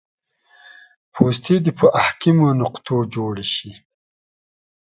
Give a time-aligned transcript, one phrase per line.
[1.13, 3.71] پوستې دې په حاکمو نقطو جوړې شي